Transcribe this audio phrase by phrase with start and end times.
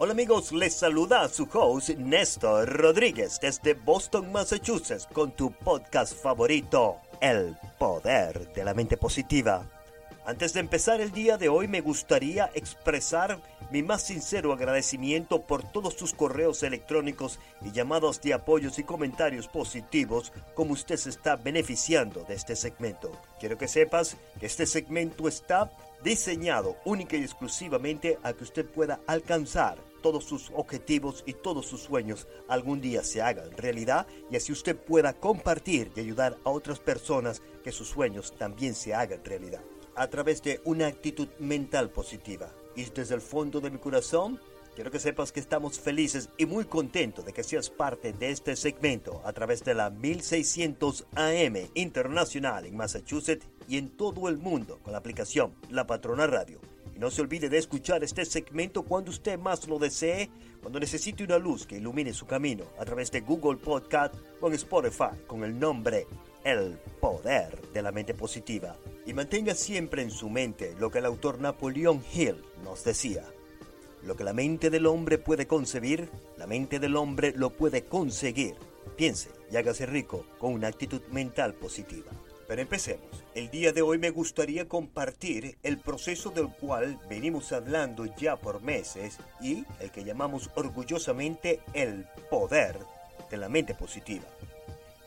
[0.00, 6.98] Hola amigos, les saluda su host Néstor Rodríguez desde Boston, Massachusetts con tu podcast favorito,
[7.20, 9.66] El Poder de la Mente Positiva.
[10.24, 13.40] Antes de empezar el día de hoy me gustaría expresar
[13.72, 19.48] mi más sincero agradecimiento por todos sus correos electrónicos y llamados de apoyos y comentarios
[19.48, 23.10] positivos como usted se está beneficiando de este segmento.
[23.40, 25.72] Quiero que sepas que este segmento está
[26.04, 31.82] diseñado única y exclusivamente a que usted pueda alcanzar todos sus objetivos y todos sus
[31.82, 36.80] sueños algún día se hagan realidad y así usted pueda compartir y ayudar a otras
[36.80, 39.62] personas que sus sueños también se hagan realidad
[39.98, 42.52] a través de una actitud mental positiva.
[42.76, 44.40] Y desde el fondo de mi corazón,
[44.76, 48.54] quiero que sepas que estamos felices y muy contentos de que seas parte de este
[48.54, 54.78] segmento a través de la 1600 AM Internacional en Massachusetts y en todo el mundo
[54.84, 56.60] con la aplicación La Patrona Radio
[56.98, 60.28] no se olvide de escuchar este segmento cuando usted más lo desee,
[60.60, 64.54] cuando necesite una luz que ilumine su camino a través de Google Podcast o en
[64.54, 66.08] Spotify con el nombre
[66.42, 68.74] El Poder de la Mente Positiva.
[69.06, 73.24] Y mantenga siempre en su mente lo que el autor Napoleón Hill nos decía.
[74.02, 78.56] Lo que la mente del hombre puede concebir, la mente del hombre lo puede conseguir.
[78.96, 82.10] Piense y hágase rico con una actitud mental positiva.
[82.48, 83.06] Pero empecemos.
[83.34, 88.62] El día de hoy me gustaría compartir el proceso del cual venimos hablando ya por
[88.62, 92.78] meses y el que llamamos orgullosamente el poder
[93.30, 94.24] de la mente positiva.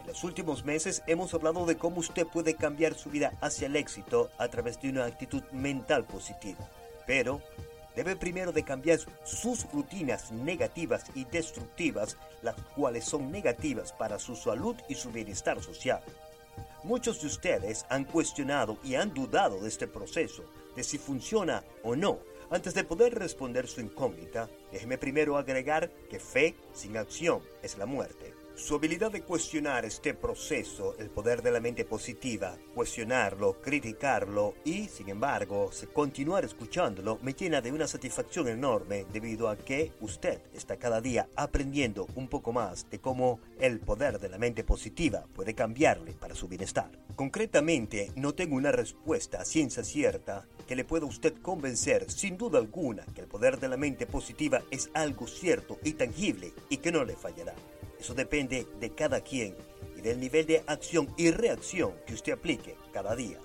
[0.00, 3.76] En los últimos meses hemos hablado de cómo usted puede cambiar su vida hacia el
[3.76, 6.68] éxito a través de una actitud mental positiva.
[7.06, 7.40] Pero
[7.94, 14.34] debe primero de cambiar sus rutinas negativas y destructivas, las cuales son negativas para su
[14.34, 16.02] salud y su bienestar social.
[16.88, 20.42] Muchos de ustedes han cuestionado y han dudado de este proceso,
[20.74, 22.18] de si funciona o no.
[22.48, 27.84] Antes de poder responder su incógnita, déjeme primero agregar que fe sin acción es la
[27.84, 28.37] muerte.
[28.58, 34.88] Su habilidad de cuestionar este proceso, el poder de la mente positiva, cuestionarlo, criticarlo y,
[34.88, 40.76] sin embargo, continuar escuchándolo, me llena de una satisfacción enorme debido a que usted está
[40.76, 45.54] cada día aprendiendo un poco más de cómo el poder de la mente positiva puede
[45.54, 46.90] cambiarle para su bienestar.
[47.14, 52.58] Concretamente, no tengo una respuesta a ciencia cierta que le pueda usted convencer sin duda
[52.58, 56.90] alguna que el poder de la mente positiva es algo cierto y tangible y que
[56.90, 57.54] no le fallará.
[57.98, 59.56] Eso depende de cada quien
[59.96, 63.38] y del nivel de acción y reacción que usted aplique cada día.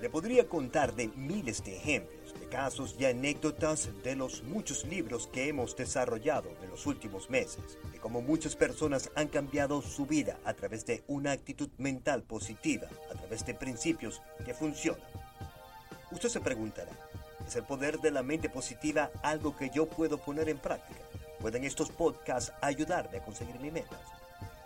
[0.00, 5.28] Le podría contar de miles de ejemplos, de casos y anécdotas de los muchos libros
[5.28, 10.38] que hemos desarrollado en los últimos meses, de cómo muchas personas han cambiado su vida
[10.44, 15.02] a través de una actitud mental positiva, a través de principios que funcionan.
[16.10, 16.92] Usted se preguntará,
[17.46, 21.03] ¿es el poder de la mente positiva algo que yo puedo poner en práctica?
[21.44, 24.00] ¿Pueden estos podcasts ayudarme a conseguir mis metas?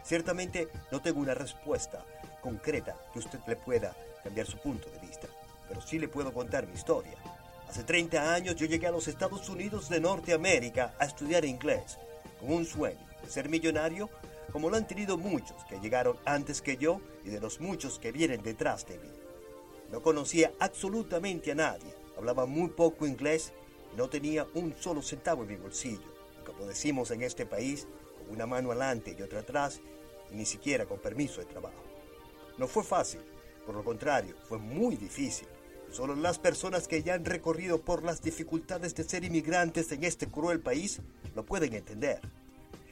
[0.04, 2.04] Ciertamente no tengo una respuesta
[2.40, 5.26] concreta que usted le pueda cambiar su punto de vista,
[5.68, 7.16] pero sí le puedo contar mi historia.
[7.68, 11.98] Hace 30 años yo llegué a los Estados Unidos de Norteamérica a estudiar inglés,
[12.38, 14.08] con un sueño de ser millonario,
[14.52, 18.12] como lo han tenido muchos que llegaron antes que yo y de los muchos que
[18.12, 19.10] vienen detrás de mí.
[19.90, 23.52] No conocía absolutamente a nadie, hablaba muy poco inglés
[23.92, 26.17] y no tenía un solo centavo en mi bolsillo
[26.52, 27.86] como decimos en este país,
[28.18, 29.80] con una mano adelante y otra atrás,
[30.30, 31.82] y ni siquiera con permiso de trabajo.
[32.58, 33.20] No fue fácil,
[33.64, 35.46] por lo contrario, fue muy difícil.
[35.90, 40.26] Solo las personas que ya han recorrido por las dificultades de ser inmigrantes en este
[40.26, 41.00] cruel país
[41.34, 42.20] lo pueden entender.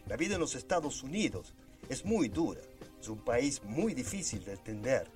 [0.07, 1.53] La vida en los Estados Unidos
[1.89, 2.61] es muy dura,
[3.01, 5.09] es un país muy difícil de entender,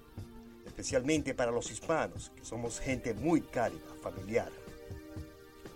[0.67, 4.50] especialmente para los hispanos, que somos gente muy cálida, familiar.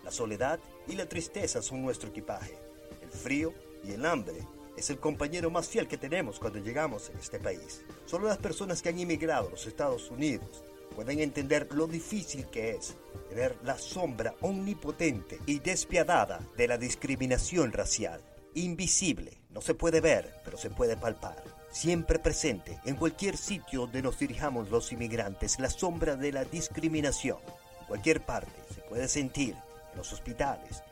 [0.04, 0.58] La soledad
[0.88, 2.56] y la tristeza son nuestro equipaje.
[3.02, 4.46] El frío y el hambre
[4.76, 7.84] es el compañero más fiel que tenemos cuando llegamos en este país.
[8.06, 12.70] Solo las personas que han inmigrado a los Estados Unidos pueden entender lo difícil que
[12.70, 12.96] es
[13.28, 18.20] tener la sombra omnipotente y despiadada de la discriminación racial.
[18.54, 21.42] Invisible, no se puede ver, pero se puede palpar.
[21.72, 27.38] Siempre presente en cualquier sitio donde nos dirijamos los inmigrantes, la sombra de la discriminación.
[27.80, 29.56] En cualquier parte se puede sentir
[29.96, 30.82] los hospitales,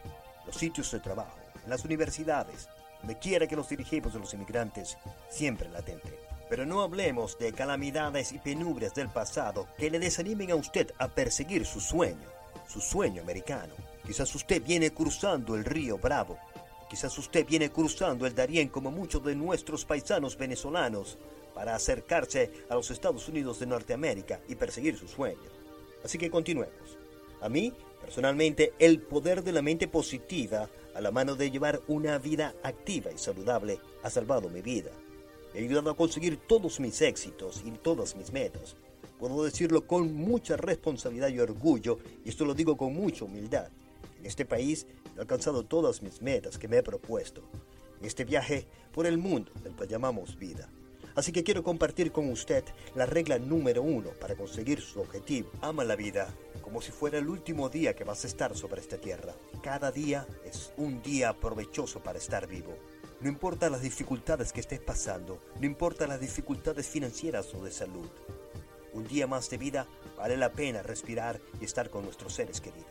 [0.47, 2.69] los sitios de trabajo, las universidades,
[3.01, 4.97] donde quiera que nos dirigimos de los inmigrantes,
[5.29, 6.19] siempre latente.
[6.49, 11.09] Pero no hablemos de calamidades y penurias del pasado que le desanimen a usted a
[11.09, 12.29] perseguir su sueño,
[12.69, 13.75] su sueño americano.
[14.07, 16.39] Quizás usted viene cruzando el río Bravo,
[16.91, 21.17] quizás usted viene cruzando el Darién como muchos de nuestros paisanos venezolanos
[21.55, 25.51] para acercarse a los Estados Unidos de Norteamérica y perseguir su sueño.
[26.05, 26.99] Así que continuemos.
[27.41, 27.73] A mí
[28.03, 33.11] Personalmente, el poder de la mente positiva a la mano de llevar una vida activa
[33.11, 34.91] y saludable ha salvado mi vida.
[35.55, 38.77] Me ha ayudado a conseguir todos mis éxitos y todas mis metas.
[39.19, 43.69] Puedo decirlo con mucha responsabilidad y orgullo, y esto lo digo con mucha humildad.
[44.19, 47.43] En este país he alcanzado todas mis metas que me he propuesto.
[48.01, 50.69] En este viaje por el mundo, del que llamamos vida.
[51.15, 52.65] Así que quiero compartir con usted
[52.95, 55.51] la regla número uno para conseguir su objetivo.
[55.61, 56.33] Ama la vida
[56.63, 59.35] como si fuera el último día que vas a estar sobre esta tierra.
[59.63, 62.77] Cada día es un día provechoso para estar vivo.
[63.21, 68.09] No importa las dificultades que estés pasando, no importa las dificultades financieras o de salud.
[68.95, 69.87] Un día más de vida
[70.17, 72.91] vale la pena respirar y estar con nuestros seres queridos.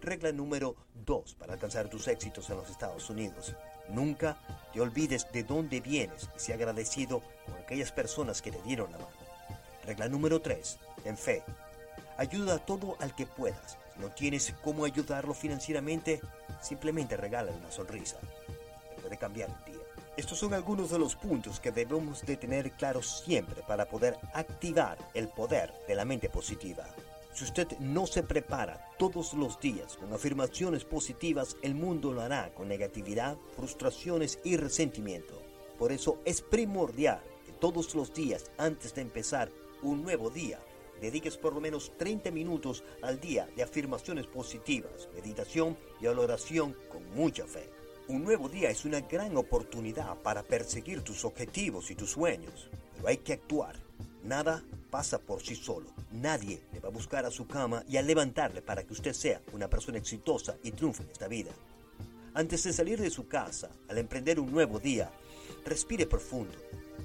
[0.00, 3.54] Regla número 2 para alcanzar tus éxitos en los Estados Unidos.
[3.90, 4.36] Nunca
[4.72, 8.98] te olvides de dónde vienes y sea agradecido con aquellas personas que te dieron la
[8.98, 9.10] mano.
[9.84, 10.78] Regla número 3.
[11.04, 11.42] En fe.
[12.16, 13.78] Ayuda a todo al que puedas.
[13.94, 16.20] Si no tienes cómo ayudarlo financieramente,
[16.60, 18.16] simplemente regala una sonrisa.
[19.02, 19.82] puede cambiar el día.
[20.16, 24.98] Estos son algunos de los puntos que debemos de tener claros siempre para poder activar
[25.14, 26.84] el poder de la mente positiva.
[27.32, 32.52] Si usted no se prepara todos los días con afirmaciones positivas, el mundo lo hará
[32.52, 35.40] con negatividad, frustraciones y resentimiento.
[35.78, 39.50] Por eso es primordial que todos los días antes de empezar
[39.82, 40.58] un nuevo día,
[41.00, 47.08] dediques por lo menos 30 minutos al día de afirmaciones positivas, meditación y oración con
[47.14, 47.70] mucha fe.
[48.08, 53.08] Un nuevo día es una gran oportunidad para perseguir tus objetivos y tus sueños, pero
[53.08, 53.76] hay que actuar.
[54.24, 55.90] Nada pasa por sí solo.
[56.10, 59.40] Nadie le va a buscar a su cama y a levantarle para que usted sea
[59.52, 61.52] una persona exitosa y triunfe en esta vida.
[62.34, 65.10] Antes de salir de su casa, al emprender un nuevo día,
[65.64, 66.56] respire profundo,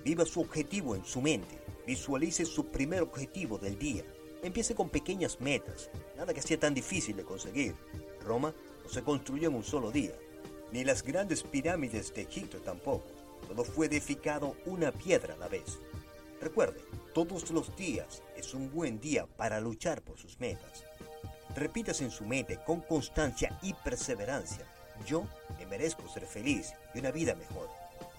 [0.03, 4.03] viva su objetivo en su mente, visualice su primer objetivo del día.
[4.43, 7.75] Empiece con pequeñas metas, nada que sea tan difícil de conseguir.
[8.21, 8.53] Roma
[8.83, 10.13] no se construyó en un solo día,
[10.71, 13.05] ni las grandes pirámides de Egipto tampoco.
[13.47, 15.79] Todo fue edificado una piedra a la vez.
[16.41, 16.81] Recuerde,
[17.15, 20.83] todos los días es un buen día para luchar por sus metas.
[21.55, 24.65] Repítase en su mente con constancia y perseverancia.
[25.07, 25.23] Yo
[25.57, 27.69] me merezco ser feliz y una vida mejor.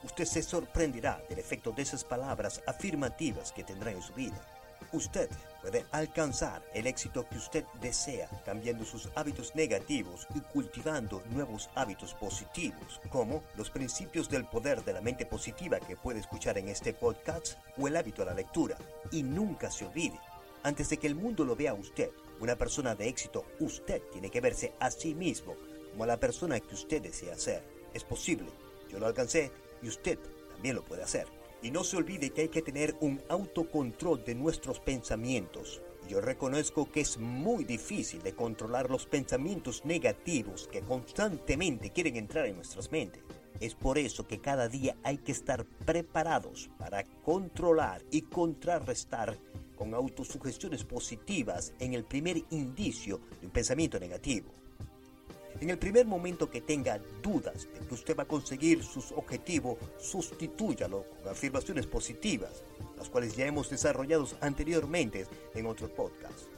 [0.03, 4.41] Usted se sorprenderá del efecto de esas palabras afirmativas que tendrá en su vida.
[4.93, 5.29] Usted
[5.61, 12.15] puede alcanzar el éxito que usted desea cambiando sus hábitos negativos y cultivando nuevos hábitos
[12.15, 16.95] positivos, como los principios del poder de la mente positiva que puede escuchar en este
[16.95, 18.77] podcast o el hábito a la lectura.
[19.11, 20.21] Y nunca se olvide,
[20.63, 22.11] antes de que el mundo lo vea a usted,
[22.41, 25.57] una persona de éxito, usted tiene que verse a sí mismo
[25.91, 27.63] como la persona que usted desea ser.
[27.93, 28.51] Es posible,
[28.91, 29.51] yo lo alcancé
[29.83, 30.19] y usted
[30.53, 31.36] también lo puede hacer.
[31.63, 35.81] Y no se olvide que hay que tener un autocontrol de nuestros pensamientos.
[36.09, 42.47] Yo reconozco que es muy difícil de controlar los pensamientos negativos que constantemente quieren entrar
[42.47, 43.23] en nuestras mentes.
[43.59, 49.37] Es por eso que cada día hay que estar preparados para controlar y contrarrestar
[49.77, 54.53] con autosugestiones positivas en el primer indicio de un pensamiento negativo.
[55.59, 59.79] En el primer momento que tenga dudas de que usted va a conseguir sus objetivos,
[59.99, 62.63] sustitúyalo con afirmaciones positivas,
[62.99, 66.49] las cuales ya hemos desarrollado anteriormente en otros podcasts.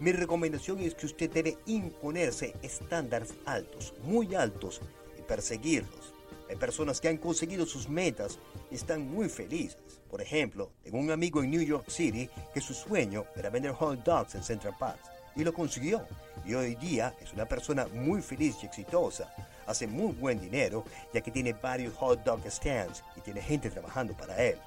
[0.00, 4.80] Mi recomendación es que usted debe imponerse estándares altos, muy altos,
[5.18, 6.14] y perseguirlos.
[6.48, 8.38] Hay personas que han conseguido sus metas
[8.70, 9.76] y están muy felices.
[10.10, 14.02] Por ejemplo, tengo un amigo en New York City que su sueño era vender hot
[14.02, 16.04] dogs en Central Park y lo consiguió.
[16.44, 19.32] Y hoy día es una persona muy feliz y exitosa.
[19.66, 24.14] Hace muy buen dinero ya que tiene varios hot dog stands y tiene gente trabajando
[24.14, 24.58] para él.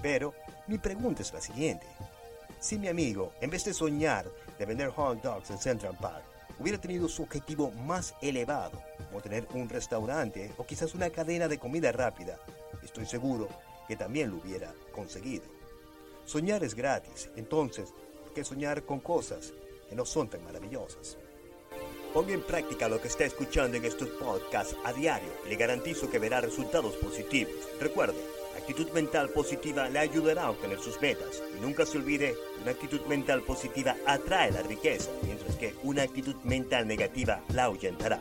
[0.00, 0.34] Pero
[0.66, 1.86] mi pregunta es la siguiente.
[2.60, 4.26] Si mi amigo, en vez de soñar
[4.58, 6.24] de vender hot dogs en Central Park,
[6.58, 11.58] hubiera tenido su objetivo más elevado, como tener un restaurante o quizás una cadena de
[11.58, 12.38] comida rápida,
[12.82, 13.48] estoy seguro
[13.86, 15.44] que también lo hubiera conseguido.
[16.26, 19.52] Soñar es gratis, entonces, ¿por qué soñar con cosas
[19.88, 21.18] que no son tan maravillosas.
[22.12, 26.10] Ponga en práctica lo que está escuchando en estos podcasts a diario y le garantizo
[26.10, 27.54] que verá resultados positivos.
[27.80, 28.18] Recuerde,
[28.68, 31.42] actitud mental positiva le ayudará a obtener sus metas.
[31.56, 36.34] Y nunca se olvide, una actitud mental positiva atrae la riqueza, mientras que una actitud
[36.44, 38.20] mental negativa la ahuyentará.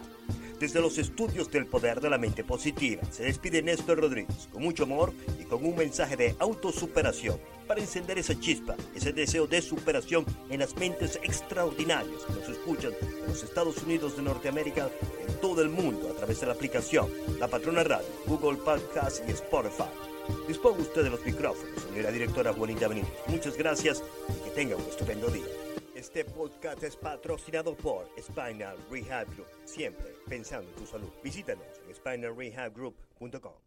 [0.59, 4.83] Desde los estudios del poder de la mente positiva, se despide Néstor Rodríguez con mucho
[4.83, 10.25] amor y con un mensaje de autosuperación para encender esa chispa, ese deseo de superación
[10.49, 14.89] en las mentes extraordinarias que nos escuchan en los Estados Unidos de Norteamérica,
[15.27, 17.07] en todo el mundo a través de la aplicación
[17.39, 19.83] La Patrona Radio, Google Podcast y Spotify.
[20.47, 23.13] Disponga usted de los micrófonos, señora directora Juanita Benítez.
[23.27, 25.66] Muchas gracias y que tenga un estupendo día.
[25.97, 31.09] Este podcast es patrocinado por Spinal Rehab Group, siempre pensando en tu salud.
[31.23, 33.66] Visítanos en spinalrehabgroup.com.